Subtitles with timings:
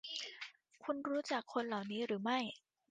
[0.83, 2.39] คุณรู้จักคนเหล่านี้หรือไม่